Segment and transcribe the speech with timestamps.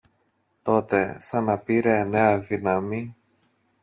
[0.61, 3.15] Τότε σαν να πήρε νέα δύναμη